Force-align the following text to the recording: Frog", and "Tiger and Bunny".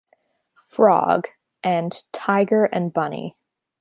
Frog", 0.55 1.27
and 1.63 2.01
"Tiger 2.11 2.65
and 2.65 2.91
Bunny". 2.91 3.37